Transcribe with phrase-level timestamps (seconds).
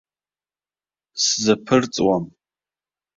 [1.23, 2.25] Сзаԥырҵуам.